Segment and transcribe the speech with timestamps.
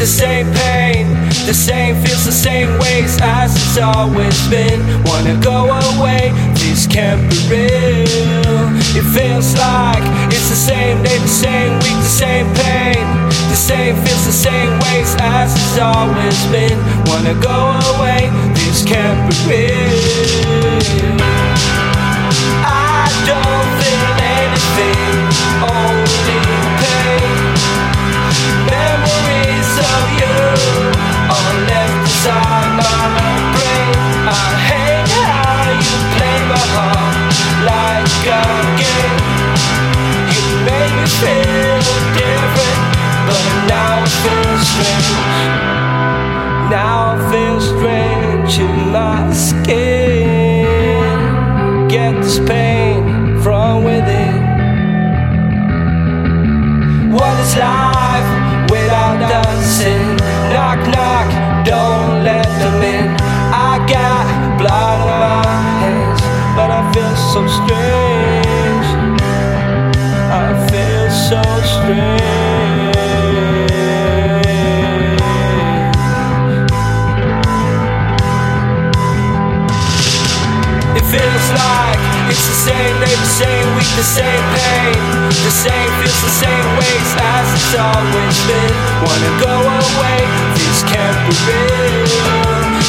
[0.00, 1.06] the same pain.
[1.44, 4.80] The same feels the same ways as it's always been.
[5.04, 8.64] Wanna go away, this can't be real.
[8.96, 13.04] It feels like it's the same day, the same week, the same pain.
[13.52, 16.78] The same feels the same ways as it's always been.
[17.04, 17.60] Wanna go
[17.92, 19.89] away, this can't be real.
[41.20, 41.80] Feel
[42.18, 42.82] different,
[43.28, 43.90] but now.
[46.70, 47.18] Now
[47.60, 50.68] strange in my skin.
[51.88, 54.40] Get this pain from within.
[57.10, 60.09] What is life without dancing?
[82.70, 84.94] Same day, the same week, the same pain.
[85.26, 88.72] The same feels the same ways as it's always been.
[89.02, 89.54] Wanna go
[89.90, 90.20] away,
[90.54, 92.06] this can't be real.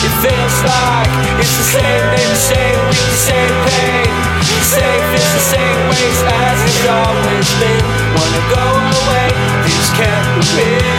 [0.05, 4.09] It feels like it's the same day, the same week, the same pain.
[4.61, 7.83] The same feels the same ways as it's always been.
[8.17, 8.65] Wanna go
[9.01, 9.27] away,
[9.65, 10.90] this can't be real.